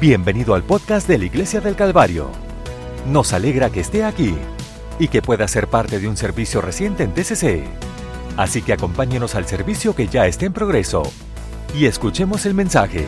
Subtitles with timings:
[0.00, 2.30] Bienvenido al podcast de la Iglesia del Calvario.
[3.06, 4.34] Nos alegra que esté aquí
[4.98, 7.64] y que pueda ser parte de un servicio reciente en TCC.
[8.38, 11.02] Así que acompáñenos al servicio que ya está en progreso
[11.78, 13.04] y escuchemos el mensaje.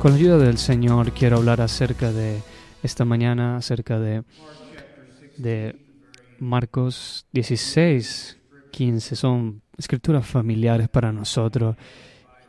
[0.00, 2.42] Con la ayuda del Señor quiero hablar acerca de
[2.82, 4.24] esta mañana, acerca de,
[6.40, 8.36] Marcos 16,
[8.72, 9.14] 15.
[9.14, 11.76] Son escrituras familiares para nosotros.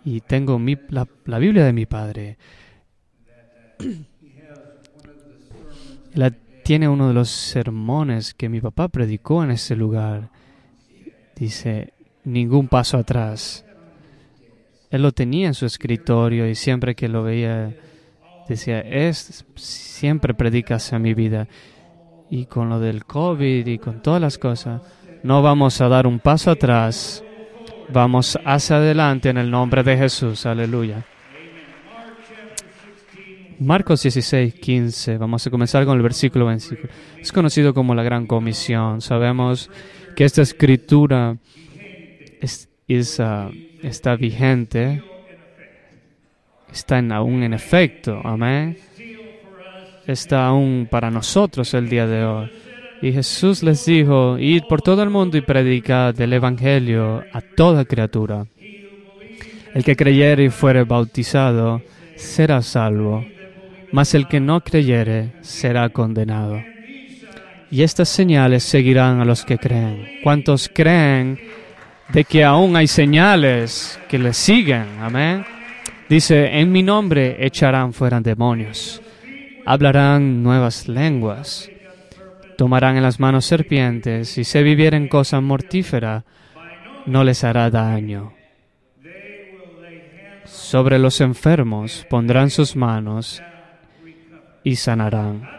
[0.10, 0.60] Y tengo
[0.90, 2.40] la Biblia de mi padre.
[6.16, 6.32] La,
[6.64, 10.32] tiene uno de los sermones que mi papá predicó en ese lugar.
[11.36, 13.64] Dice, ningún paso atrás.
[14.90, 17.76] Él lo tenía en su escritorio y siempre que lo veía
[18.48, 21.48] decía, es, siempre predicas a mi vida.
[22.32, 24.82] Y con lo del COVID y con todas las cosas,
[25.22, 27.24] no vamos a dar un paso atrás.
[27.92, 30.46] Vamos hacia adelante en el nombre de Jesús.
[30.46, 31.04] Aleluya.
[33.60, 35.18] Marcos 16, 15.
[35.18, 36.88] Vamos a comenzar con el versículo 25.
[37.20, 39.02] Es conocido como la Gran Comisión.
[39.02, 39.72] Sabemos
[40.16, 41.38] que esta escritura
[42.40, 42.70] es,
[43.20, 45.04] uh, está vigente,
[46.72, 48.22] está en, aún en efecto.
[48.24, 48.78] Amén.
[50.06, 52.52] Está aún para nosotros el día de hoy.
[53.02, 57.86] Y Jesús les dijo, id por todo el mundo y predicad el Evangelio a toda
[57.86, 58.46] criatura.
[59.74, 61.82] El que creyere y fuere bautizado
[62.16, 63.26] será salvo,
[63.94, 66.62] mas el que no creyere será condenado.
[67.72, 70.20] Y estas señales seguirán a los que creen.
[70.24, 71.40] ¿Cuántos creen
[72.10, 74.86] de que aún hay señales que les siguen?
[75.00, 75.46] Amén.
[76.10, 79.02] Dice, en mi nombre echarán fuera demonios,
[79.66, 81.70] hablarán nuevas lenguas
[82.60, 86.26] tomarán en las manos serpientes, y si vivieren cosa mortífera,
[87.06, 88.34] no les hará daño.
[90.44, 93.42] Sobre los enfermos pondrán sus manos
[94.62, 95.50] y sanarán.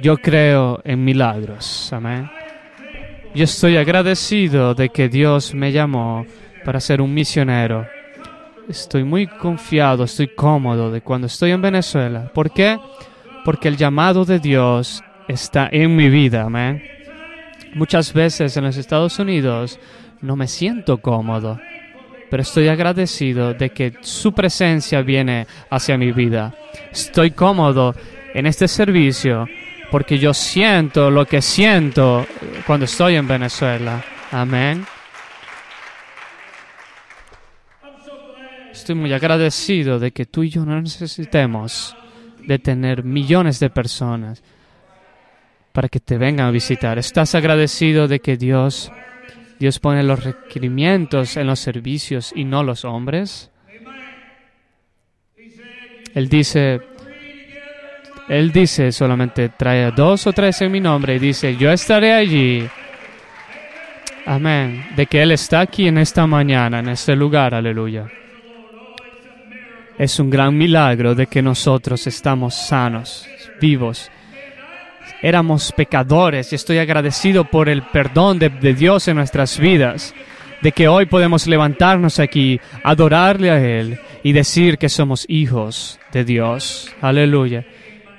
[0.00, 1.92] Yo creo en milagros.
[1.92, 2.30] Amén.
[3.34, 6.24] Yo estoy agradecido de que Dios me llamó
[6.64, 7.86] para ser un misionero.
[8.70, 12.30] Estoy muy confiado, estoy cómodo de cuando estoy en Venezuela.
[12.32, 12.78] ¿Por qué?
[13.44, 16.82] Porque el llamado de Dios está en mi vida, amén.
[17.74, 19.78] Muchas veces en los Estados Unidos
[20.20, 21.58] no me siento cómodo,
[22.30, 26.54] pero estoy agradecido de que su presencia viene hacia mi vida.
[26.90, 27.94] Estoy cómodo
[28.34, 29.48] en este servicio
[29.90, 32.26] porque yo siento lo que siento
[32.66, 34.02] cuando estoy en Venezuela.
[34.30, 34.86] Amén.
[38.72, 41.94] Estoy muy agradecido de que tú y yo no necesitemos
[42.46, 44.42] de tener millones de personas
[45.72, 46.98] para que te vengan a visitar.
[46.98, 48.92] ¿Estás agradecido de que Dios,
[49.58, 53.50] Dios pone los requerimientos en los servicios y no los hombres?
[56.14, 56.80] Él dice,
[58.28, 62.12] Él dice solamente trae a dos o tres en mi nombre y dice, yo estaré
[62.12, 62.68] allí.
[64.26, 64.84] Amén.
[64.94, 68.06] De que Él está aquí en esta mañana, en este lugar, aleluya.
[69.98, 73.26] Es un gran milagro de que nosotros estamos sanos,
[73.60, 74.10] vivos
[75.22, 80.14] éramos pecadores y estoy agradecido por el perdón de, de, Dios en nuestras vidas,
[80.60, 86.24] de que hoy podemos levantarnos aquí, adorarle a Él y decir que somos hijos de
[86.24, 86.92] Dios.
[87.00, 87.64] Aleluya.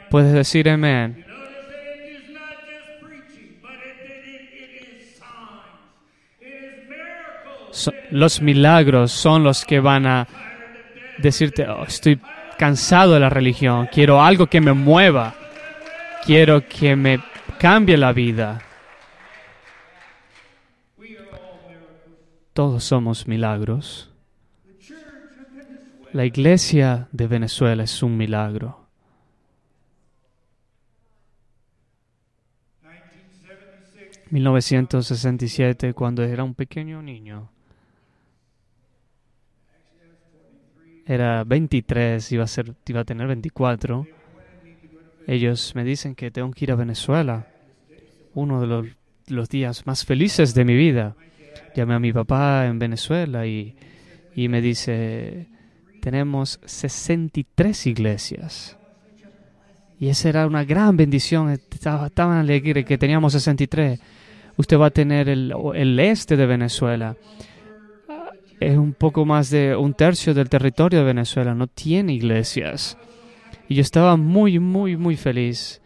[0.09, 1.25] Puedes decir amén.
[7.71, 10.27] So, los milagros son los que van a
[11.17, 12.19] decirte, oh, estoy
[12.57, 15.33] cansado de la religión, quiero algo que me mueva
[16.25, 17.19] quiero que me
[17.59, 18.61] cambie la vida.
[22.53, 24.11] Todos somos milagros.
[26.11, 28.83] La iglesia de Venezuela es un milagro.
[34.29, 37.51] 1967, cuando era un pequeño niño,
[41.05, 44.07] era 23, iba a, ser, iba a tener 24
[45.27, 47.47] ellos me dicen que tengo que ir a Venezuela,
[48.33, 48.93] uno de
[49.27, 51.15] los, días más felices de mi vida.
[51.75, 53.75] Llamé a mi papá en Venezuela y,
[54.35, 55.47] y me dice,
[56.01, 58.77] tenemos 63 iglesias.
[59.99, 61.49] Y esa era una gran bendición.
[61.49, 63.99] Estaba tan alegre que teníamos 63.
[64.57, 67.15] Usted va a tener el, el este de Venezuela.
[68.59, 71.55] Es un poco más de un tercio del territorio de Venezuela.
[71.55, 72.97] No tiene iglesias.
[73.67, 75.81] Y yo estaba muy, muy, muy feliz.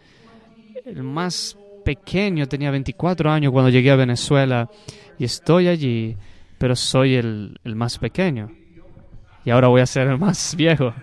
[0.86, 4.70] El más pequeño tenía 24 años cuando llegué a Venezuela
[5.18, 6.18] y estoy allí,
[6.58, 8.52] pero soy el, el más pequeño.
[9.46, 10.94] y ahora voy a ser el más viejo.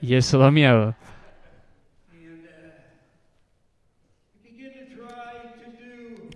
[0.00, 0.94] Y eso da miedo.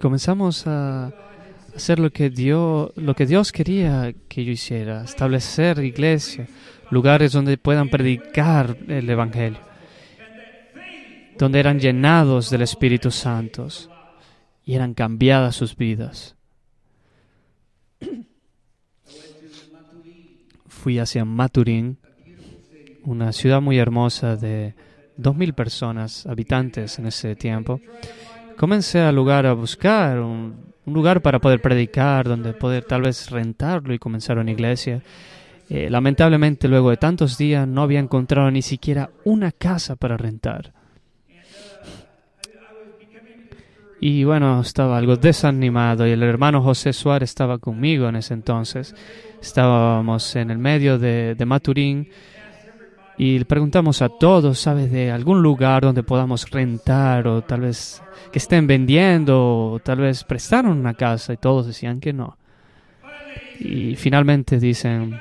[0.01, 1.13] Comenzamos a
[1.75, 6.47] hacer lo que Dios, lo que Dios quería que yo hiciera, establecer iglesia,
[6.91, 9.61] lugares donde puedan predicar el Evangelio,
[11.39, 13.69] donde eran llenados del Espíritu Santo
[14.65, 16.37] y eran cambiadas sus vidas.
[20.67, 21.99] Fui hacia Maturín,
[23.05, 24.75] una ciudad muy hermosa de
[25.17, 27.81] dos mil personas, habitantes en ese tiempo.
[28.57, 33.93] Comencé al lugar a buscar un, lugar para poder predicar, donde poder tal vez rentarlo
[33.93, 35.03] y comenzar una iglesia.
[35.71, 40.73] Eh, lamentablemente, luego de tantos días, no había encontrado ni siquiera una casa para rentar.
[44.01, 48.95] Y bueno, estaba algo desanimado y el hermano José Suárez estaba conmigo en ese entonces.
[49.43, 52.09] Estábamos en el medio de, de Maturín
[53.19, 54.93] y le preguntamos a todos, ¿sabes?
[54.93, 58.01] De algún lugar donde podamos rentar o tal vez
[58.31, 62.39] que estén vendiendo o tal vez prestaron una casa y todos decían que no.
[63.59, 65.19] Y finalmente dicen,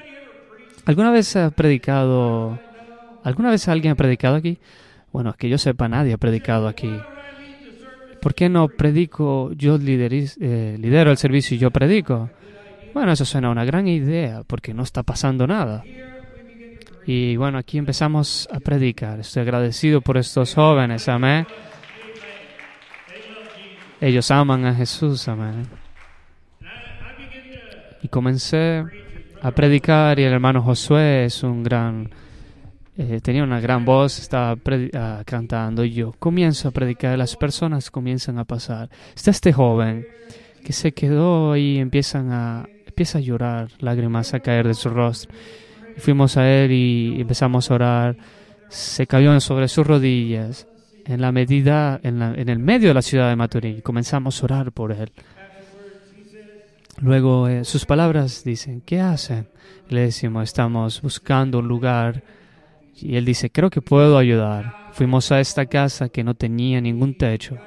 [0.87, 2.57] ¿alguna vez ha predicado,
[3.23, 4.57] alguna vez alguien ha predicado aquí?
[5.11, 6.89] Bueno, que yo sepa, nadie ha predicado aquí.
[8.21, 12.29] ¿Por qué no predico, yo lideriz, eh, lidero el servicio y yo predico?
[12.93, 15.83] Bueno, eso suena una gran idea porque no está pasando nada.
[17.05, 19.19] Y bueno, aquí empezamos a predicar.
[19.19, 21.45] Estoy agradecido por estos jóvenes, amén.
[23.99, 25.67] Ellos aman a Jesús, amén.
[28.01, 28.85] Y comencé
[29.41, 32.09] a predicar y el hermano Josué es un gran,
[32.97, 37.91] eh, tenía una gran voz, estaba uh, cantando y yo comienzo a predicar, las personas
[37.91, 38.89] comienzan a pasar.
[39.15, 40.05] Está este joven
[40.63, 45.33] que se quedó y empiezan a, empieza a llorar, lágrimas a caer de su rostro.
[45.97, 48.17] Fuimos a él y empezamos a orar.
[48.69, 50.67] Se cayó sobre sus rodillas
[51.05, 53.81] en la medida, en, la, en el medio de la ciudad de Maturín.
[53.81, 55.11] Comenzamos a orar por él.
[56.99, 59.47] Luego eh, sus palabras dicen, ¿qué hacen?
[59.89, 62.23] Le decimos, estamos buscando un lugar.
[62.95, 64.89] Y él dice, creo que puedo ayudar.
[64.93, 67.57] Fuimos a esta casa que no tenía ningún techo.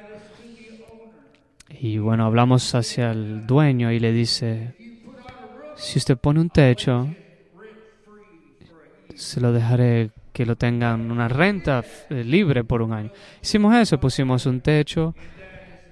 [1.69, 4.75] Y bueno, hablamos hacia el dueño y le dice,
[5.77, 7.09] si usted pone un techo,
[9.15, 13.11] se lo dejaré que lo tengan una renta libre por un año.
[13.41, 15.15] Hicimos eso, pusimos un techo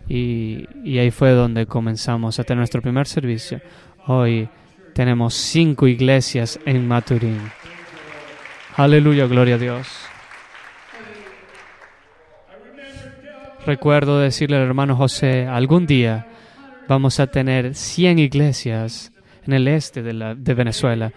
[0.09, 3.61] y, ahí fue donde comenzamos a tener nuestro primer servicio.
[4.07, 4.49] Hoy
[4.95, 7.39] tenemos cinco iglesias en Maturín.
[8.77, 9.89] Aleluya, gloria a Dios.
[13.67, 16.27] Recuerdo decirle al hermano José, algún día
[16.89, 19.13] vamos a tener 100 iglesias
[19.47, 21.13] en el este de, de Venezuela.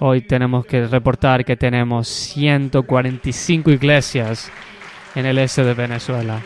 [0.00, 4.52] Hoy tenemos que reportar que tenemos 145 iglesias
[5.14, 6.42] en el este de Venezuela.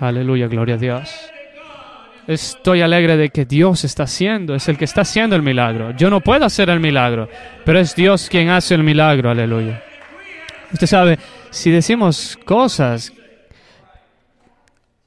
[0.00, 1.10] Aleluya, gloria a Dios.
[2.26, 5.92] Estoy alegre de que Dios está haciendo, es el que está haciendo el milagro.
[5.92, 7.28] Yo no puedo hacer el milagro,
[7.64, 9.82] pero es Dios quien hace el milagro, aleluya.
[10.72, 11.18] Usted sabe,
[11.50, 13.12] si decimos cosas,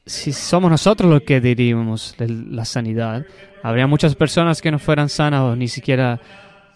[0.06, 3.26] si somos nosotros los que diríamos la sanidad,
[3.62, 6.20] Habría muchas personas que no fueran sanas o ni siquiera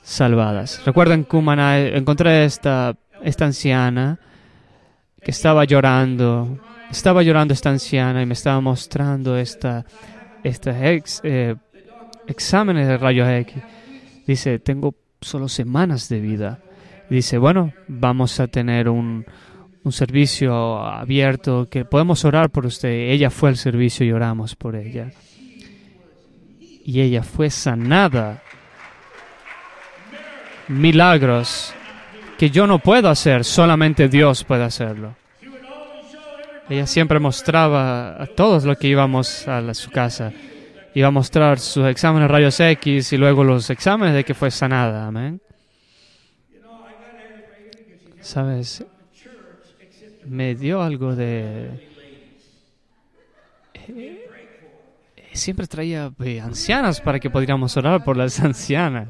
[0.02, 0.82] salvadas.
[0.86, 4.20] Recuerden, Kumana, encontré esta, esta anciana
[5.22, 6.60] que estaba llorando.
[6.94, 9.84] Estaba llorando esta anciana y me estaba mostrando esta,
[10.44, 11.56] ex, eh,
[12.28, 13.56] exámenes de rayos X.
[14.28, 16.60] Dice, tengo solo semanas de vida.
[17.10, 19.26] Dice, bueno, vamos a tener un,
[19.84, 22.90] un servicio abierto que podemos orar por usted.
[22.90, 25.10] Ella fue al servicio y oramos por ella
[26.86, 28.44] y ella fue sanada.
[30.68, 31.74] Milagros
[32.38, 35.23] que yo no puedo hacer, solamente Dios puede hacerlo.
[36.74, 40.34] Ella siempre mostraba a todos los que íbamos a su casa.
[40.96, 45.06] Iba a mostrar sus exámenes rayos X y luego los exámenes de que fue sanada.
[45.06, 45.40] Amén.
[48.22, 48.84] Sabes,
[50.26, 51.92] me dio algo de
[55.34, 59.10] siempre traía eh, ancianas para que pudiéramos orar por las ancianas.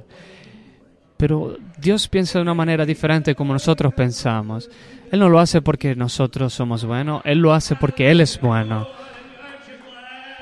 [1.23, 4.69] Pero Dios piensa de una manera diferente como nosotros pensamos.
[5.09, 8.85] Él no lo hace porque nosotros somos buenos, Él lo hace porque Él es bueno.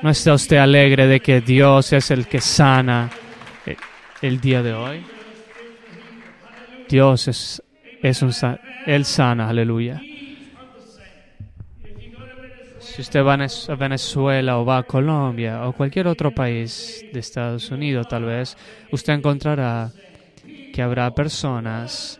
[0.02, 3.10] ¿No está usted alegre de que Dios es el que sana
[3.64, 3.76] eh,
[4.22, 5.06] el día de hoy?
[6.88, 7.62] Dios es,
[8.02, 8.32] es un
[8.84, 10.02] Él sana, aleluya.
[12.80, 17.70] Si usted va a Venezuela o va a Colombia o cualquier otro país de Estados
[17.70, 18.56] Unidos, tal vez,
[18.90, 19.92] usted encontrará
[20.72, 22.18] que habrá personas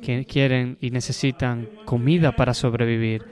[0.00, 3.24] que quieren y necesitan comida para sobrevivir,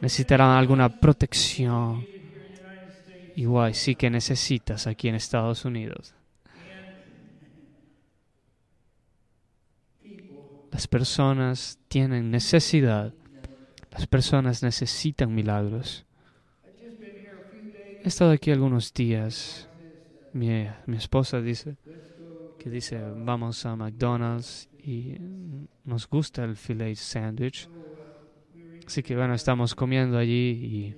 [0.00, 2.06] necesitarán alguna protección.
[3.34, 6.14] Igual sí que necesitas aquí en Estados Unidos.
[10.72, 13.12] Las personas tienen necesidad.
[13.90, 16.04] Las personas necesitan milagros.
[18.02, 19.68] He estado aquí algunos días.
[20.32, 21.76] Mi, mi esposa dice
[22.66, 25.14] que dice vamos a McDonald's y
[25.84, 27.68] nos gusta el filet sandwich.
[28.84, 30.96] Así que bueno, estamos comiendo allí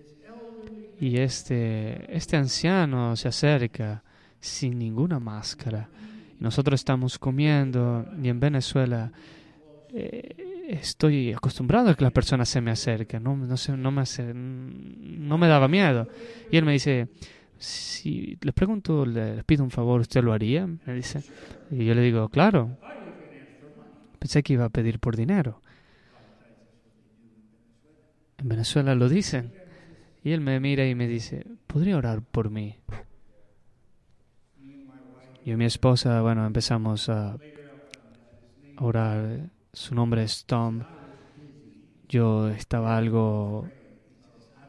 [0.99, 4.03] y, y este, este anciano se acerca
[4.41, 5.91] sin ninguna máscara.
[6.41, 9.13] Nosotros estamos comiendo y en Venezuela
[9.93, 15.37] eh, estoy acostumbrado a que las personas se me acerquen, no, no, no, me no
[15.37, 16.09] me daba miedo.
[16.51, 17.09] Y él me dice,
[17.59, 20.67] si le pregunto, le, pido un favor, ¿usted lo haría?
[20.67, 21.23] Me dice.
[21.71, 22.77] Y yo le digo, claro.
[24.19, 25.61] Pensé que iba a pedir por dinero.
[28.39, 29.53] En Venezuela lo dicen.
[30.25, 32.77] Y él me mira y me dice, ¿podría orar por mí?
[35.45, 37.39] Yo y mi esposa, bueno, empezamos a
[38.77, 40.83] orar su nombre es Tom.
[42.09, 43.67] Yo estaba algo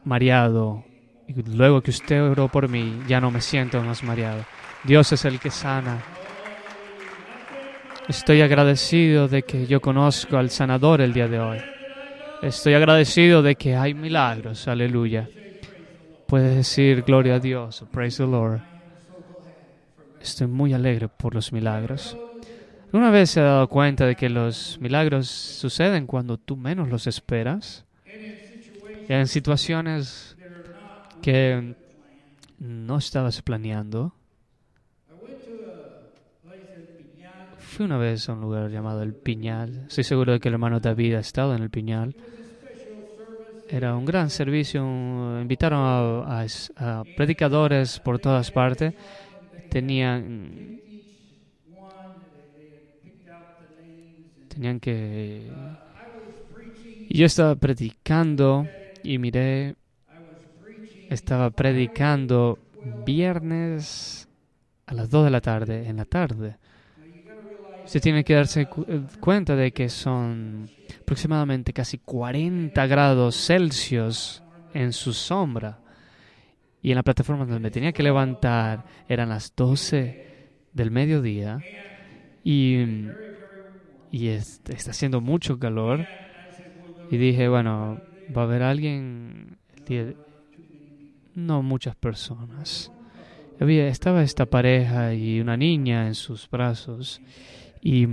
[0.04, 0.84] mareado.
[1.34, 4.44] Luego que usted oró por mí, ya no me siento más mareado.
[4.84, 6.02] Dios es el que sana.
[8.08, 11.58] Estoy agradecido de que yo conozco al sanador el día de hoy.
[12.42, 14.66] Estoy agradecido de que hay milagros.
[14.66, 15.28] Aleluya.
[16.26, 17.84] Puedes decir gloria a Dios.
[17.92, 18.60] Praise the Lord.
[20.20, 22.16] Estoy muy alegre por los milagros.
[22.86, 27.06] ¿Alguna vez se ha dado cuenta de que los milagros suceden cuando tú menos los
[27.06, 27.84] esperas?
[29.08, 30.36] En situaciones
[31.22, 31.74] que
[32.58, 34.14] no estabas planeando.
[37.58, 39.86] Fui una vez a un lugar llamado El Piñal.
[39.88, 42.14] Estoy seguro de que el hermano David ha estado en El Piñal.
[43.68, 44.82] Era un gran servicio.
[45.40, 45.80] Invitaron
[46.26, 48.94] a, predicadores por todas partes.
[49.70, 50.80] Tenían
[54.48, 55.48] tenían que...
[57.08, 58.66] Yo estaba predicando
[59.02, 59.76] y miré,
[61.10, 62.58] estaba predicando
[63.04, 64.28] viernes
[64.86, 66.56] a las 2 de la tarde, en la tarde.
[67.84, 70.70] Se tiene que darse eh, cuenta de que son
[71.02, 75.80] aproximadamente casi 40 grados Celsius en su sombra.
[76.82, 81.58] Y en la plataforma donde me tenía que levantar eran las 12 del mediodía.
[82.42, 83.06] Y
[84.10, 86.06] y está haciendo mucho calor.
[87.10, 88.00] Y dije, bueno,
[88.36, 89.58] va a haber alguien,
[91.46, 92.92] no muchas personas.
[93.60, 97.20] Había, estaba esta pareja y una niña en sus brazos
[97.82, 98.06] y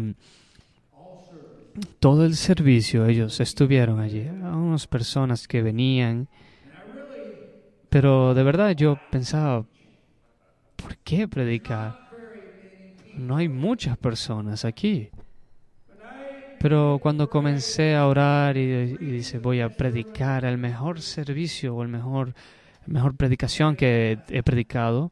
[2.00, 6.27] todo el servicio ellos estuvieron allí, unas personas que venían,
[7.89, 9.65] pero de verdad yo pensaba,
[10.75, 12.07] ¿por qué predicar?
[13.15, 15.10] No hay muchas personas aquí.
[16.60, 21.88] Pero cuando comencé a orar y, dice, voy a predicar el mejor servicio o el
[21.88, 22.34] mejor,
[22.88, 25.12] mejor predicación que he predicado,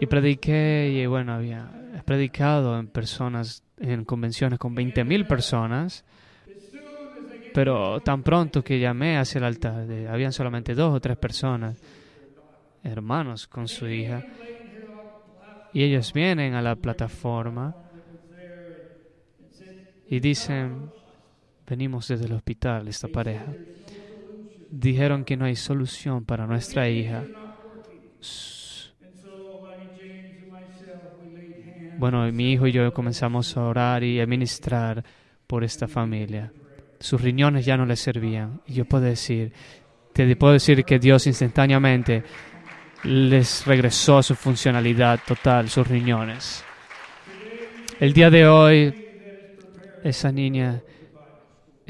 [0.00, 1.70] y prediqué, y bueno, había
[2.04, 6.04] predicado en personas, en convenciones con 20.000 personas,
[7.52, 11.76] pero tan pronto que llamé hacia el altar, habían solamente dos o tres personas,
[12.84, 14.24] hermanos con su hija,
[15.72, 17.74] y ellos vienen a la plataforma
[20.08, 20.90] y dicen,
[21.66, 23.46] venimos desde el hospital, esta pareja.
[24.70, 27.24] Dijeron que no hay solución para nuestra hija.
[31.98, 35.02] Bueno, mi hijo y yo comenzamos a orar y a ministrar
[35.46, 36.52] por esta familia.
[37.00, 38.60] Sus riñones ya no les servían.
[38.66, 39.52] Y yo puedo decir,
[40.12, 42.22] te puedo decir que Dios instantáneamente
[43.04, 46.64] les regresó su funcionalidad total, sus riñones.
[48.00, 48.94] El día de hoy
[50.04, 50.82] esa niña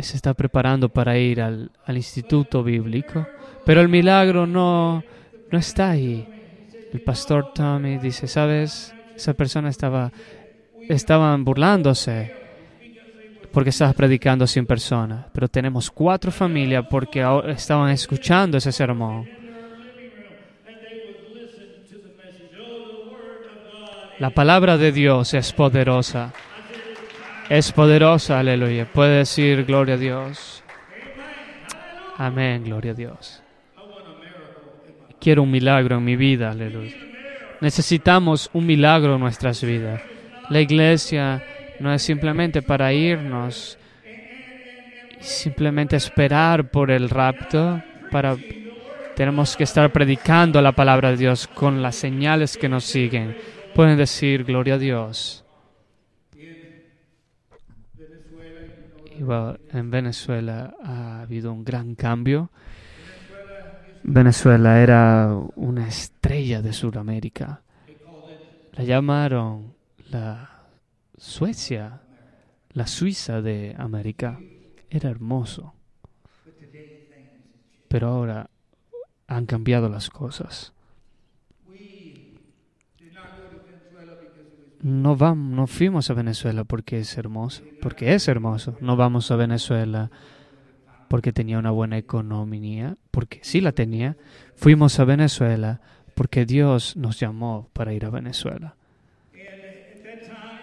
[0.02, 3.26] se está preparando para ir al, instituto bíblico,
[3.64, 5.02] pero el milagro no,
[5.50, 6.26] no está ahí.
[6.92, 8.94] El pastor Tommy dice, ¿sabes?
[9.14, 10.12] Esa persona estaba,
[10.88, 12.32] estaban burlándose
[13.52, 19.28] porque estabas predicando sin personas, pero tenemos cuatro familias porque estaban escuchando ese sermón.
[24.18, 26.32] La palabra de Dios es poderosa
[27.48, 28.86] es poderosa, aleluya.
[28.92, 30.62] Puede decir gloria a Dios.
[32.16, 33.42] Amén, gloria a Dios.
[35.20, 36.96] Quiero un milagro en mi vida, aleluya.
[37.60, 40.00] Necesitamos un milagro en nuestras vidas.
[40.50, 41.42] La iglesia
[41.80, 43.78] no es simplemente para irnos,
[45.20, 48.36] simplemente esperar por el rapto, para
[49.18, 53.36] tenemos que estar predicando la palabra de Dios con las señales que nos siguen.
[53.74, 55.44] Pueden decir gloria a Dios.
[59.18, 62.50] En Venezuela ha habido un gran cambio.
[64.02, 67.62] Venezuela era una estrella de Sudamérica.
[68.72, 69.74] La llamaron
[70.10, 70.62] la
[71.16, 72.00] Suecia,
[72.70, 74.38] la Suiza de América.
[74.88, 75.74] Era hermoso.
[77.88, 78.50] Pero ahora
[79.26, 80.72] han cambiado las cosas.
[84.80, 88.76] No, vamos, no fuimos a Venezuela porque es hermoso, porque es hermoso.
[88.80, 90.10] No vamos a Venezuela
[91.08, 94.16] porque tenía una buena economía, porque sí la tenía.
[94.54, 95.80] Fuimos a Venezuela
[96.14, 98.76] porque Dios nos llamó para ir a Venezuela.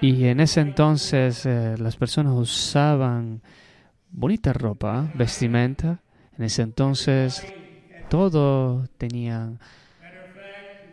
[0.01, 3.41] Y en ese entonces eh, las personas usaban
[4.11, 6.01] bonita ropa, vestimenta.
[6.37, 7.45] En ese entonces
[8.09, 9.53] todo tenía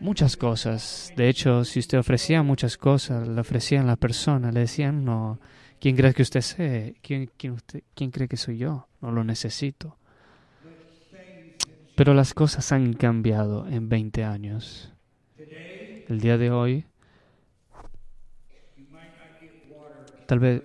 [0.02, 1.12] muchas cosas.
[1.16, 5.38] De hecho, si usted ofrecía muchas cosas, le ofrecían a la persona, le decían, no,
[5.80, 6.92] ¿quién cree que usted sea?
[7.00, 8.88] ¿Quién, quién, usted, ¿Quién cree que soy yo?
[9.00, 9.96] No lo necesito.
[11.94, 14.92] Pero las cosas han cambiado en 20 años.
[16.08, 16.84] El día de hoy,
[20.26, 20.62] tal vez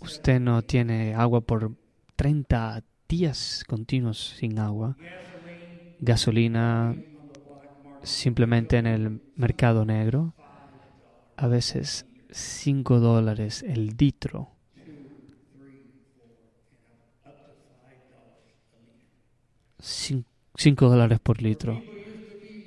[0.00, 1.72] usted no tiene agua por
[2.16, 4.96] 30 días continuos sin agua,
[6.00, 6.96] gasolina
[8.06, 10.32] simplemente en el mercado negro,
[11.36, 14.50] a veces 5 dólares el litro.
[19.78, 21.82] 5 dólares por litro.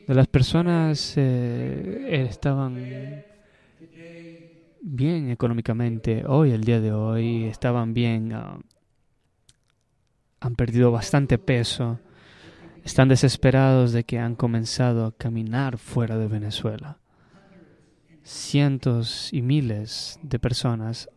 [0.08, 3.24] De las personas eh, estaban
[4.82, 8.60] bien económicamente hoy, el día de hoy, estaban bien, ah,
[10.40, 12.00] han perdido bastante peso
[12.84, 16.98] están desesperados de que han comenzado a caminar fuera de Venezuela.
[18.24, 21.10] Cientos y miles de personas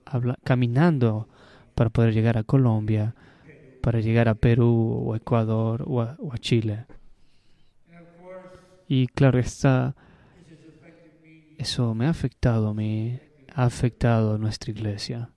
[0.44, 1.28] caminando
[1.74, 3.14] para poder llegar a Colombia,
[3.82, 6.86] para llegar a Perú o Ecuador o a, Chile.
[8.88, 9.94] Y claro está,
[11.58, 13.18] eso me ha afectado a mí,
[13.54, 15.30] ha afectado a nuestra iglesia.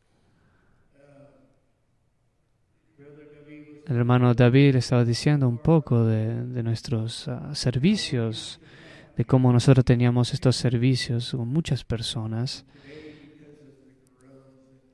[3.87, 8.59] El hermano David estaba diciendo un poco de, nuestros ah, servicios,
[9.15, 12.65] de cómo nosotros teníamos estos servicios con muchas personas.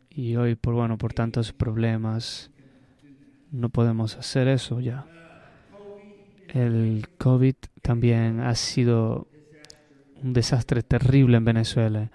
[0.10, 2.52] Y hoy, por bueno, por tantos problemas,
[3.50, 5.06] no podemos hacer eso ya.
[6.50, 9.30] El COVID también ha sido
[10.22, 12.12] un desastre terrible en Venezuela.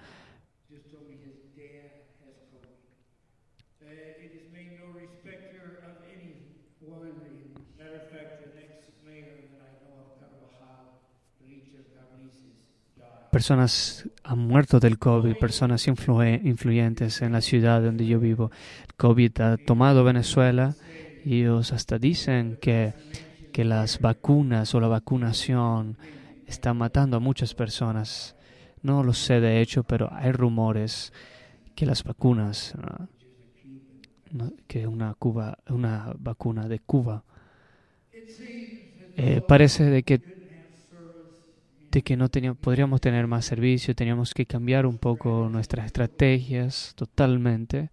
[13.37, 18.49] Personas han muerto del COVID, personas influyentes en la ciudad donde yo vivo.
[18.87, 20.73] El COVID ha tomado Venezuela
[21.23, 22.95] y ellos hasta dicen que,
[23.53, 25.99] que las vacunas o la vacunación
[26.47, 28.35] está matando a muchas personas.
[28.81, 31.13] No lo sé de hecho, pero hay rumores
[31.75, 32.73] que las vacunas,
[34.65, 37.23] que una, Cuba, una vacuna de Cuba,
[39.15, 40.36] eh, parece de que
[41.91, 46.93] de que no teníamos, podríamos tener más servicio, teníamos que cambiar un poco nuestras estrategias
[46.95, 47.89] totalmente.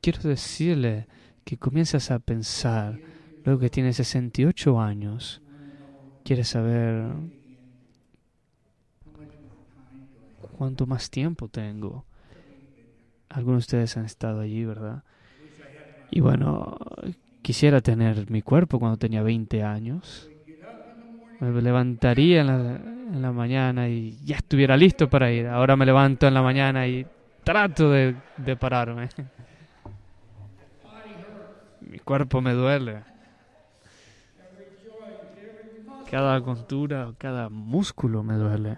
[0.00, 1.06] Quiero decirle
[1.44, 2.98] que comienzas a pensar,
[3.44, 5.42] luego que tienes 68 años,
[6.24, 7.10] quieres saber
[10.56, 12.04] cuánto más tiempo tengo.
[13.28, 15.04] Algunos de ustedes han estado allí, ¿verdad?
[16.10, 16.78] Y bueno,
[17.48, 20.28] Quisiera tener mi cuerpo cuando tenía 20 años.
[21.40, 25.46] Me levantaría en la, mañana y ya estuviera listo para ir.
[25.46, 27.06] Ahora me levanto en la mañana y
[27.42, 29.08] trato de, de pararme.
[31.80, 33.02] Mi cuerpo me duele.
[36.10, 38.76] Cada contura, cada músculo me duele.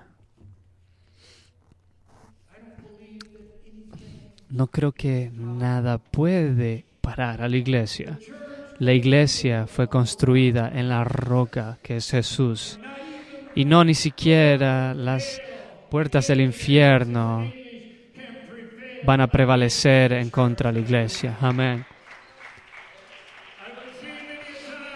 [4.48, 8.16] No creo que nada puede parar a la iglesia.
[8.80, 12.80] La iglesia fue construida en la roca que es Jesús
[13.54, 15.42] y no ni siquiera las
[15.90, 17.52] puertas del infierno
[19.04, 21.36] van a prevalecer en contra de la iglesia.
[21.42, 21.84] Amén.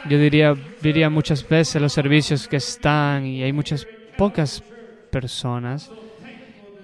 [0.08, 4.62] Yo diría, diría muchas veces los servicios que están y hay muchas pocas
[5.10, 5.90] personas.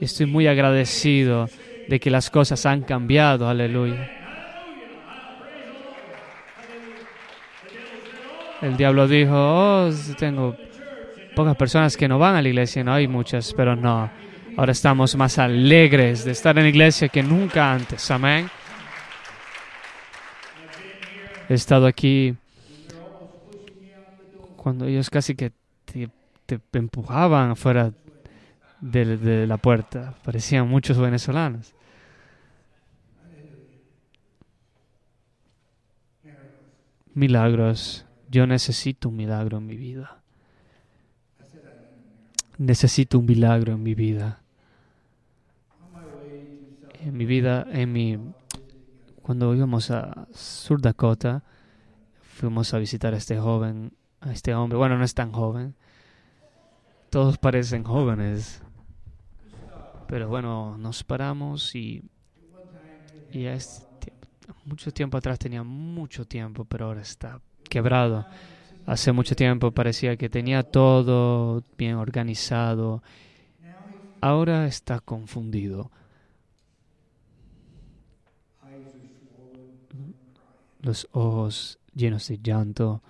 [0.03, 1.49] Estoy muy agradecido
[1.89, 3.49] de que las cosas han cambiado.
[3.49, 4.20] Aleluya.
[8.63, 10.55] El diablo dijo, oh, tengo
[11.35, 12.85] pocas personas que no van a la iglesia.
[12.85, 14.11] No hay muchas, pero no.
[14.57, 18.11] Ahora estamos más alegres de estar en la iglesia que nunca antes.
[18.11, 18.51] Amén.
[21.49, 22.37] He estado aquí
[24.57, 25.53] cuando ellos casi que
[25.87, 27.93] te, empujaban afuera
[28.81, 30.15] de, de la puerta.
[30.23, 31.73] Parecían muchos venezolanos.
[37.15, 38.05] Milagros.
[38.31, 40.23] Yo necesito un milagro en mi vida.
[42.59, 44.41] Necesito un milagro en mi vida.
[47.01, 48.19] En mi vida, en mi
[49.21, 51.43] cuando íbamos a Sur Dakota,
[52.21, 54.79] fuimos a visitar a este joven, a este hombre.
[54.79, 55.75] Bueno, no es tan joven.
[57.11, 58.63] Todos parecen jóvenes.
[60.07, 62.05] Pero bueno, nos paramos y,
[63.33, 64.13] y este,
[64.65, 68.27] mucho tiempo atrás tenía mucho tiempo, pero ahora está quebrado.
[68.85, 73.03] Hace mucho tiempo parecía que tenía todo bien organizado.
[74.21, 75.91] Ahora está confundido.
[80.83, 83.03] Los ojos llenos de llanto.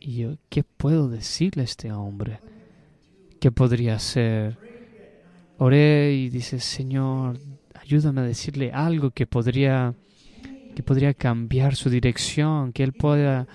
[0.00, 2.40] Y yo, ¿qué puedo decirle a este hombre?
[3.38, 4.58] ¿Qué podría hacer?
[5.58, 7.38] Oré y dice, Señor,
[7.74, 9.94] ayúdame a decirle algo que podría
[10.74, 13.46] que podría cambiar su dirección, que él pueda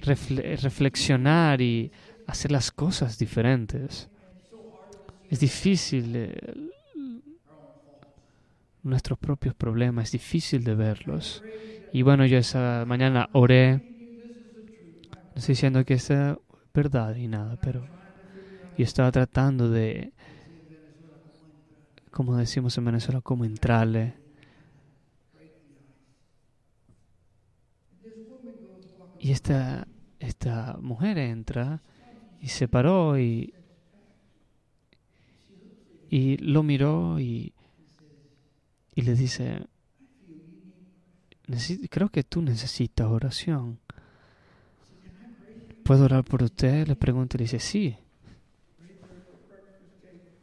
[0.00, 1.92] reflexionar y
[2.26, 4.08] hacer las cosas diferentes.
[5.30, 6.34] Es difícil, eh,
[8.82, 11.44] nuestros propios problemas, es difícil de verlos.
[11.92, 16.38] Y bueno, yo esa mañana oré, no estoy diciendo que sea
[16.74, 17.86] verdad y nada, pero
[18.76, 20.12] yo estaba tratando de,
[22.10, 24.21] como decimos en Venezuela, como entrarle
[29.22, 29.86] Y esta,
[30.18, 31.80] esta mujer entra
[32.40, 33.54] y se paró y,
[36.10, 37.52] y lo miró y,
[38.96, 39.64] y le dice,
[41.88, 43.78] creo que tú necesitas oración.
[45.84, 46.88] ¿Puedo orar por usted?
[46.88, 47.96] Le pregunta y le dice, sí.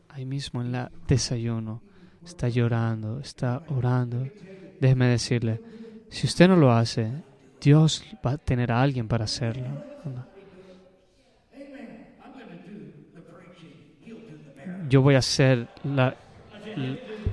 [0.07, 1.81] Ahí mismo en la desayuno,
[2.23, 4.25] está llorando, está orando.
[4.79, 5.61] Déjeme decirle,
[6.07, 7.27] si usted no lo hace,
[7.61, 9.65] Dios va a tener a alguien para hacerlo.
[14.87, 16.15] Yo voy a hacer la,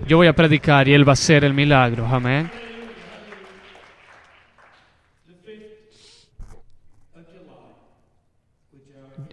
[0.06, 2.06] yo voy a predicar y él va a hacer el milagro.
[2.06, 2.50] Amén.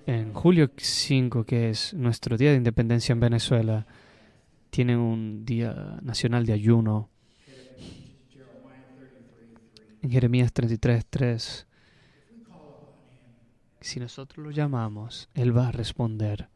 [0.06, 3.86] En julio 5, que es nuestro día de independencia en Venezuela,
[4.70, 7.10] tienen un día nacional de ayuno
[10.04, 11.68] en Jeremías 33, 3.
[13.80, 16.50] Si nosotros lo llamamos, Él va a responder.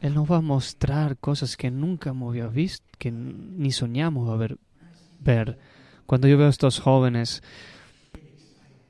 [0.00, 5.58] Él nos va a mostrar cosas que nunca hemos visto, que ni soñamos a ver.
[6.06, 7.42] Cuando yo veo estos jóvenes,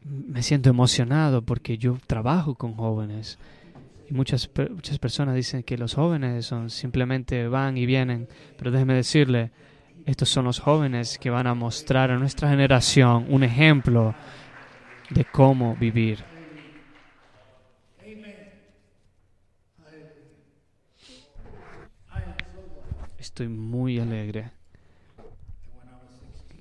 [0.02, 3.38] me siento emocionado porque yo trabajo con jóvenes.
[4.08, 8.28] Y muchas, muchas personas dicen que los jóvenes son simplemente van y vienen.
[8.56, 9.52] Pero déjeme decirle,
[10.06, 14.14] estos son los jóvenes que van a mostrar a nuestra generación un ejemplo
[15.10, 16.24] de cómo vivir.
[23.18, 24.52] Estoy muy alegre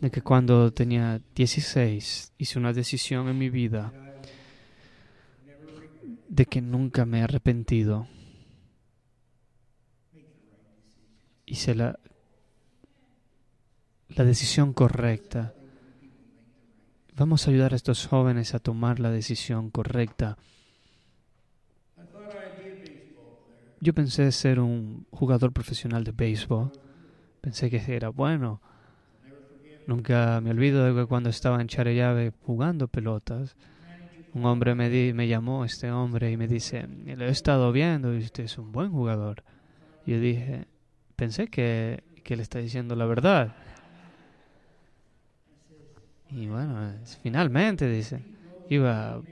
[0.02, 3.94] de que cuando tenía 16 hice una decisión en mi vida
[6.28, 8.08] de que nunca me he arrepentido.
[11.46, 12.00] Hice la
[14.10, 15.54] la decisión correcta.
[17.16, 20.38] Vamos a ayudar a estos jóvenes a tomar la decisión correcta.
[23.80, 26.72] Yo pensé ser un jugador profesional de béisbol.
[27.42, 28.62] Pensé que era bueno.
[29.88, 33.56] Nunca me olvido de que cuando estaba en Charellave jugando pelotas,
[34.34, 38.14] un hombre me, di, me llamó, este hombre, y me dice, lo he estado viendo
[38.14, 39.44] y usted es un buen jugador.
[40.06, 40.66] Yo dije,
[41.16, 43.56] pensé que, que le está diciendo la verdad.
[46.36, 48.26] Y bueno, finalmente, dice,
[48.68, 49.24] iba,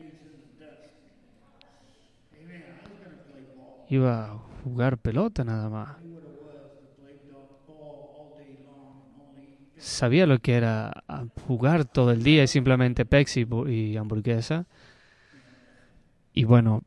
[3.87, 5.89] iba a jugar pelota nada más.
[9.77, 11.03] sabía lo que era
[11.47, 14.65] jugar todo el día y simplemente Pepsi y hamburguesa.
[16.33, 16.83] Y bueno,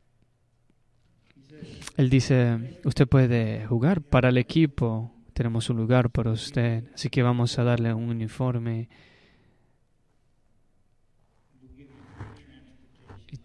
[1.97, 7.23] él dice, usted puede jugar para el equipo, tenemos un lugar para usted, así que
[7.23, 8.89] vamos a darle un uniforme.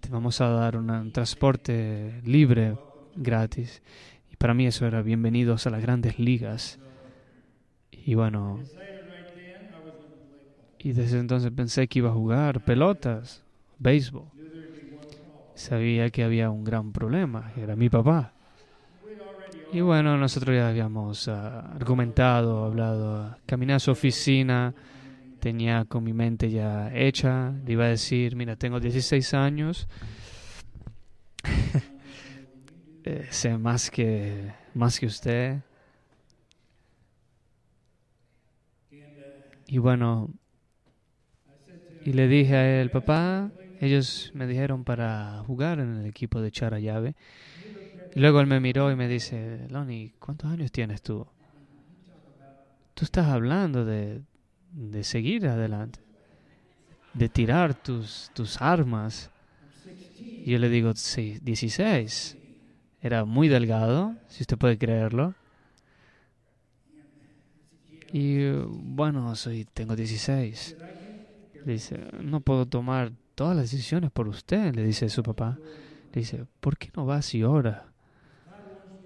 [0.02, 2.76] Te vamos a dar un transporte libre,
[3.16, 3.82] gratis.
[4.32, 6.80] Y para mí eso era bienvenidos a las grandes ligas.
[7.92, 8.60] Y bueno,
[10.80, 13.44] y desde entonces pensé que iba a jugar pelotas,
[13.78, 14.26] béisbol.
[15.54, 18.34] Sabía que había un gran problema, era mi papá.
[19.72, 24.74] Y bueno, nosotros ya habíamos ah, argumentado, hablado, caminé a su oficina,
[25.42, 29.88] tenía con mi mente ya hecha, le iba a decir, mira, tengo 16 años,
[33.04, 35.62] eh, sé más que, más que usted.
[39.68, 40.30] Y bueno,
[42.04, 46.50] y le dije a él, papá, ellos me dijeron para jugar en el equipo de
[46.50, 47.16] echar a llave.
[48.14, 51.28] Luego él me miró y me dice, Lonnie, ¿cuántos años tienes tú?
[52.94, 54.22] Tú estás hablando de,
[54.72, 56.00] de seguir adelante,
[57.14, 59.30] de tirar tus, tus armas.
[60.46, 62.38] Yo le digo, sí, 16.
[63.02, 65.34] Era muy delgado, si usted puede creerlo.
[68.14, 70.76] Y bueno, soy, tengo 16.
[71.66, 75.58] Le dice, no puedo tomar todas las decisiones por usted, le dice su papá.
[76.14, 77.92] Le dice, ¿por qué no vas y ora?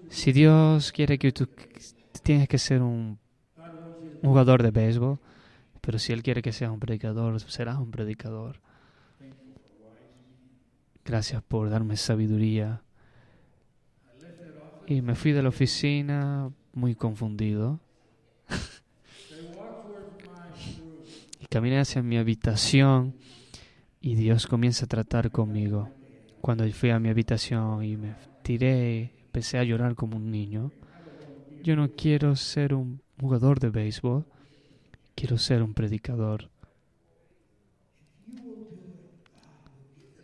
[0.08, 1.48] Si Dios quiere que tú
[2.22, 3.18] tienes que ser un,
[4.22, 5.18] jugador de béisbol,
[5.86, 8.58] pero si Él quiere que seas un predicador, serás un predicador.
[11.04, 12.82] Gracias por darme sabiduría.
[14.88, 17.78] Y me fui de la oficina muy confundido.
[21.50, 23.14] caminé hacia mi habitación
[24.00, 25.88] y Dios comienza a tratar conmigo.
[26.40, 30.72] Cuando fui a mi habitación y me tiré, empecé a llorar como un niño.
[31.62, 34.26] Yo no quiero ser un jugador de béisbol,
[35.16, 36.50] quiero ser un predicador.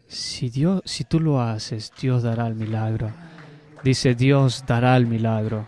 [0.06, 3.10] Si, Dios, si tú lo haces, Dios dará el milagro.
[3.82, 5.66] Dice Dios dará el milagro.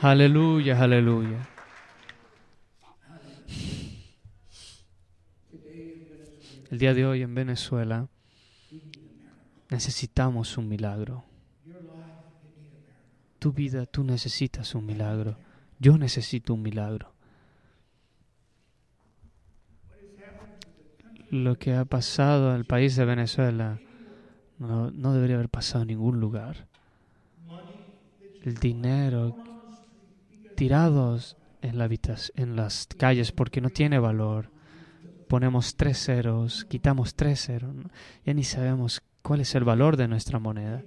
[0.00, 1.48] Aleluya, aleluya.
[6.70, 8.08] El día de hoy en Venezuela
[9.68, 11.24] necesitamos un milagro.
[13.40, 15.36] Tu vida, tú necesitas un milagro.
[15.80, 17.11] Yo necesito un milagro.
[21.32, 23.80] Lo que ha pasado el país de Venezuela
[24.58, 26.68] no, debería haber pasado en ningún lugar.
[28.42, 29.36] El dinero
[30.54, 31.88] tirados en, la
[32.36, 34.52] en las calles porque no tiene valor
[35.32, 37.74] ponemos tres ceros, quitamos tres ceros,
[38.22, 40.84] ya ni sabemos cuál es el valor de nuestra moneda.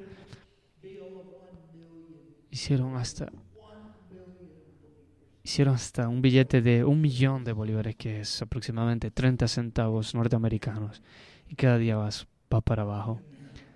[2.51, 3.31] Hicieron hasta
[5.45, 11.03] hicieron hasta un billete de un millón de bolívares, que es aproximadamente 30 centavos norteamericanos,
[11.47, 12.09] y cada día va,
[12.61, 13.21] para abajo.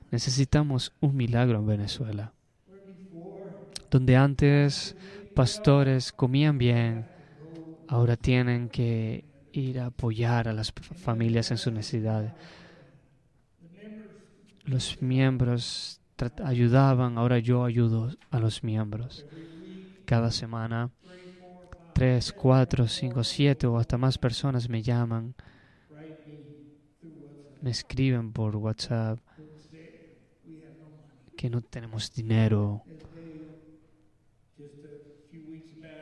[0.09, 2.33] Necesitamos un milagro en Venezuela,
[3.91, 4.95] donde antes
[5.35, 7.05] pastores comían bien,
[7.87, 12.33] ahora tienen que ir a apoyar a las familias en sus necesidades.
[14.65, 16.01] Los miembros
[16.43, 19.27] ayudaban, ahora yo ayudo a los miembros.
[20.05, 20.89] Cada semana,
[21.99, 25.35] tres, cuatro, cinco, siete o hasta más personas me llaman,
[27.61, 29.19] me escriben por WhatsApp
[31.35, 32.81] que no tenemos dinero.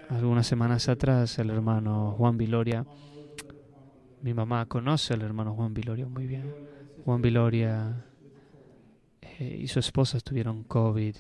[0.08, 2.86] Algunas semanas atrás el hermano Juan Viloria
[4.22, 6.54] mi mamá conoce al hermano Juan Viloria muy bien.
[7.06, 8.06] Juan Viloria
[9.22, 11.16] eh, y su esposa tuvieron COVID.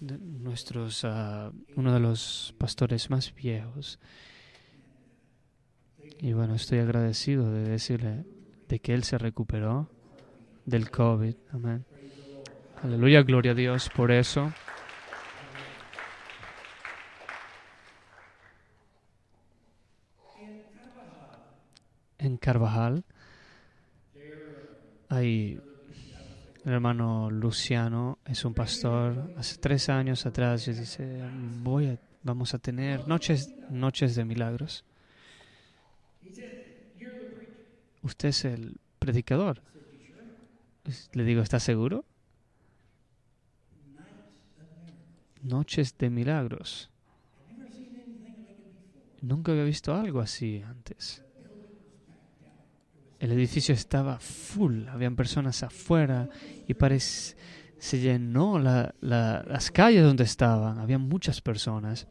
[0.00, 3.98] Nuestros, ah, uno de los pastores más viejos.
[6.18, 8.24] Y bueno, estoy agradecido de decirle
[8.68, 9.90] de que él se recuperó
[10.64, 11.34] del COVID.
[11.52, 11.84] Amén.
[12.82, 14.52] Aleluya, gloria a Dios por eso.
[22.20, 23.04] en Carvajal.
[25.08, 25.60] Hay
[26.64, 29.32] el hermano Luciano, es un pastor.
[29.36, 31.22] Hace tres años atrás dice,
[31.62, 34.84] voy vamos a tener noches, noches de milagros.
[38.02, 39.62] Usted es el predicador.
[41.12, 42.04] Le digo, ¿está seguro?
[45.42, 46.90] Noches de milagros.
[49.22, 51.22] Nunca había visto algo así antes.
[53.20, 56.30] El edificio estaba full, habían personas afuera
[56.66, 57.36] y parece,
[57.78, 62.08] se llenó las calles donde estaban, había muchas personas.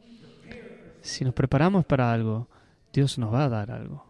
[1.00, 2.48] Si nos preparamos para algo,
[2.92, 4.08] Dios nos va a dar algo.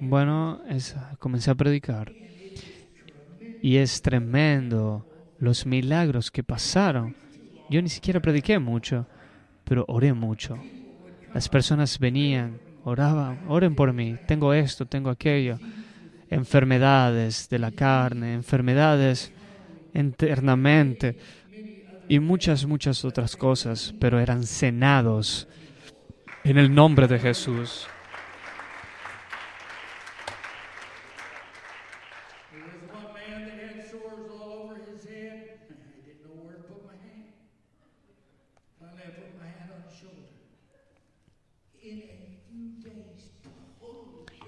[0.00, 0.62] Bueno,
[1.18, 2.12] comencé a predicar
[3.60, 5.06] y es tremendo
[5.38, 7.14] los milagros que pasaron.
[7.68, 9.06] Yo ni siquiera prediqué mucho,
[9.64, 10.58] pero oré mucho.
[11.34, 15.58] Las personas venían, oraban, oren por mí, tengo esto, tengo aquello.
[16.30, 19.32] Enfermedades de la carne, enfermedades
[19.94, 21.16] internamente
[22.08, 25.48] y muchas, muchas otras cosas, pero eran cenados
[26.44, 27.86] en el nombre de Jesús.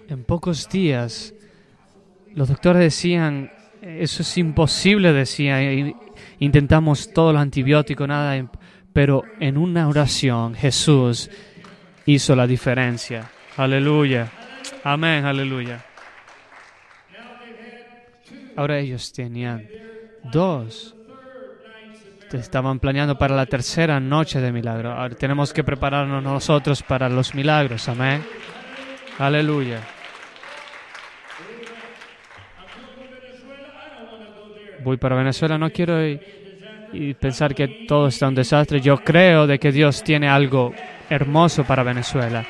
[0.08, 1.34] En pocos días,
[2.34, 5.94] los doctores decían, eso es imposible, decían,
[6.38, 8.50] intentamos todos los antibióticos, nada,
[8.92, 11.30] pero en una oración Jesús
[12.06, 13.30] hizo la diferencia.
[13.56, 14.30] Aleluya.
[14.82, 15.84] Amén, aleluya.
[18.56, 19.66] Ahora ellos tenían
[20.32, 20.94] dos.
[22.32, 24.90] Estaban planeando para la tercera noche de milagro.
[24.90, 27.88] Ahora tenemos que prepararnos nosotros para los milagros.
[27.88, 28.24] Amén.
[29.18, 29.80] Aleluya.
[34.84, 35.98] Voy para Venezuela, no quiero
[37.18, 38.80] pensar que todo está un desastre.
[38.80, 40.72] Yo creo de que Dios tiene algo
[41.10, 42.44] hermoso para Venezuela.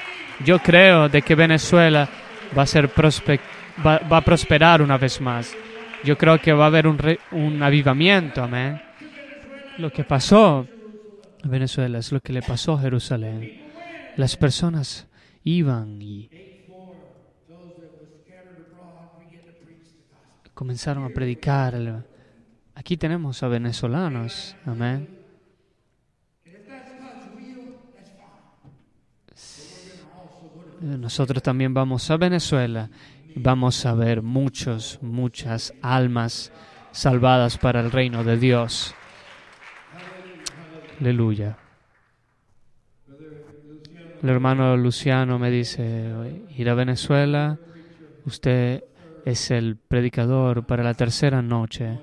[0.45, 2.09] Yo creo de que Venezuela
[2.57, 5.55] va a, ser va, a prosperar una vez más.
[6.03, 6.99] Yo creo que va a haber un,
[7.33, 8.81] un avivamiento, amén.
[9.79, 10.67] Lo que pasó
[11.43, 13.63] en Venezuela es lo que le pasó a Jerusalén.
[14.17, 15.07] Las personas
[15.45, 16.29] iban y
[20.55, 21.75] comenzaron a predicar
[22.85, 25.09] Aquí tenemos a venezolanos, amén.
[30.83, 32.91] Nosotros también vamos a Venezuela
[33.37, 36.53] vamos a ver muchos, muchas almas
[36.93, 38.95] salvadas para el reino de Dios.
[41.01, 41.57] Aleluya.
[44.23, 46.13] El hermano Luciano me dice,
[46.55, 47.59] ir a Venezuela,
[48.27, 48.85] usted
[49.25, 51.99] es el predicador para la tercera noche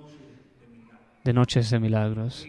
[1.23, 2.47] de noches de milagros.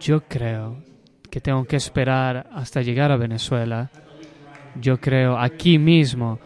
[0.00, 0.82] Yo creo
[1.30, 3.90] que tengo que esperar hasta llegar a Venezuela.
[4.80, 6.38] Yo creo aquí mismo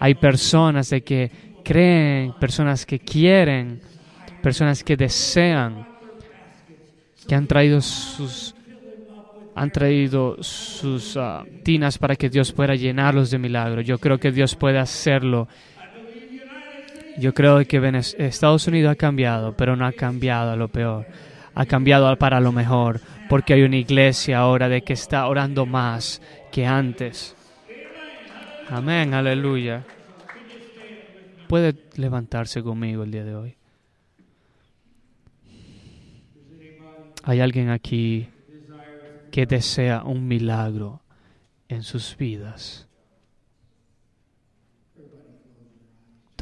[0.00, 1.30] hay personas de que
[1.62, 3.80] creen, personas que quieren,
[4.42, 5.86] personas que desean,
[7.28, 8.54] que han traído sus
[9.54, 13.84] han traído sus ah, tinas para que Dios pueda llenarlos de milagros.
[13.84, 15.46] Yo creo que Dios puede hacerlo
[17.18, 21.06] yo creo que Estados Unidos ha cambiado, pero no ha cambiado a lo peor.
[21.54, 26.22] Ha cambiado para lo mejor, porque hay una iglesia ahora de que está orando más
[26.50, 27.36] que antes.
[28.68, 29.84] Amén, aleluya.
[31.48, 33.56] Puede levantarse conmigo el día de hoy.
[37.24, 38.28] Hay alguien aquí
[39.30, 41.02] que desea un milagro
[41.68, 42.88] en sus vidas.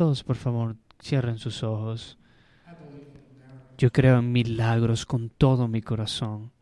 [0.01, 2.17] Todos, por favor, cierren sus ojos.
[3.77, 6.53] Yo creo en milagros con todo mi corazón.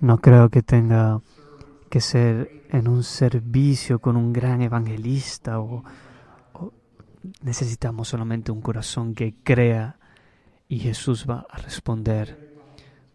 [0.00, 1.20] No creo que tenga
[1.88, 5.82] que ser en un servicio con un gran evangelista o,
[7.42, 9.98] necesitamos solamente un corazón que crea
[10.68, 12.60] y Jesús va a responder.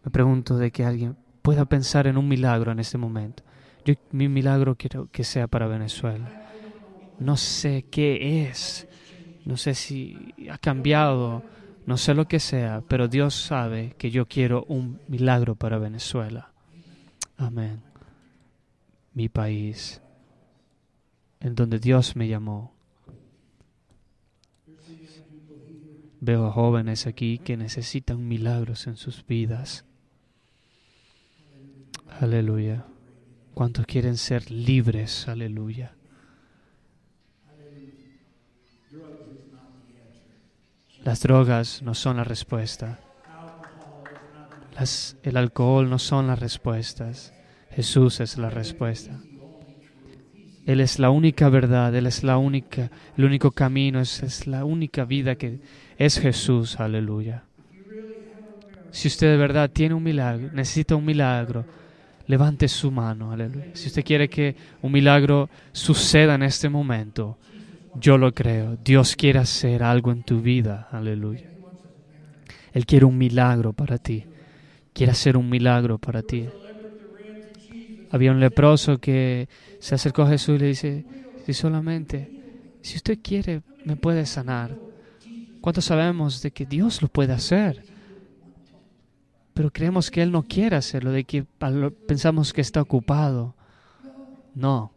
[0.04, 3.44] Me pregunto de que alguien pueda pensar en un milagro en este momento.
[3.86, 6.42] Yo, mi milagro quiero que sea para Venezuela
[7.18, 8.86] no sé qué es,
[9.44, 11.42] no sé si ha cambiado,
[11.86, 16.50] no sé lo que sea, pero Dios sabe que yo quiero un milagro para Venezuela.
[17.36, 17.80] Amén.
[19.14, 20.02] Mi país,
[21.40, 22.74] en donde Dios me llamó.
[26.20, 29.84] Veo jóvenes aquí que necesitan milagros en sus vidas.
[32.20, 32.84] Aleluya.
[33.54, 35.28] ¿Cuántos quieren ser libres?
[35.28, 35.95] Aleluya.
[41.06, 42.98] Las drogas no son la respuesta.
[45.22, 47.32] el alcohol no son las respuestas.
[47.70, 49.20] Jesús es la respuesta.
[50.66, 54.64] Él es la única verdad, Él es la única, el único camino, es, es la
[54.64, 55.60] única vida que
[55.96, 57.44] es Jesús, aleluya.
[58.90, 61.64] Si usted de verdad tiene un milagro, necesita un milagro,
[62.26, 63.70] levante su mano, aleluya.
[63.74, 67.38] Si usted quiere que un milagro suceda en este momento,
[68.00, 68.76] yo lo creo.
[68.76, 71.50] Dios quiere hacer algo en tu vida, aleluya.
[72.72, 74.24] Él quiere un milagro para ti.
[74.92, 76.46] Quiere hacer un milagro para ti.
[78.10, 81.04] Había un leproso que se acercó a Jesús y le dice,
[81.44, 82.30] si solamente,
[82.82, 84.76] si usted quiere, me puede sanar.
[85.60, 87.82] ¿Cuántos sabemos de que Dios lo puede hacer?
[89.54, 91.44] Pero creemos que Él no quiere hacerlo, de que
[92.06, 93.54] pensamos que está ocupado.
[94.54, 94.92] No.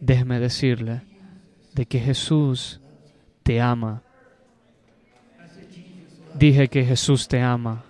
[0.00, 1.15] Déjeme decirle
[1.76, 2.80] de que Jesús
[3.42, 4.02] te ama.
[6.34, 7.84] Dije que Jesús te ama.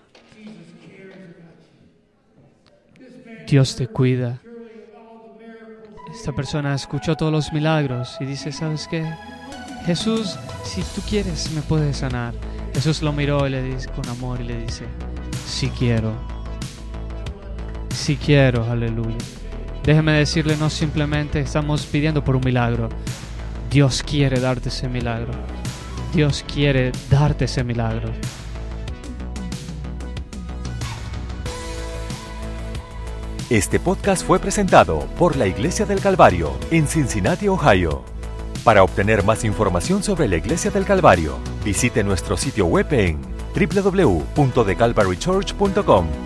[3.47, 4.41] Dios te cuida.
[6.12, 9.09] Esta persona escuchó todos los milagros y dice, ¿sabes qué?
[9.84, 12.34] Jesús, si tú quieres, me puedes sanar.
[12.74, 14.84] Jesús lo miró y le dice con amor y le dice,
[15.47, 16.12] si quiero.
[17.91, 19.16] Si quiero, aleluya.
[19.84, 22.89] Déjeme decirle, no simplemente estamos pidiendo por un milagro.
[23.77, 25.35] Dios quiere darte ese milagro.
[26.14, 28.11] Dios quiere darte ese milagro.
[33.51, 38.03] Este podcast fue presentado por la Iglesia del Calvario en Cincinnati, Ohio.
[38.64, 43.20] Para obtener más información sobre la Iglesia del Calvario, visite nuestro sitio web en
[43.55, 46.26] www.thecalvarychurch.com.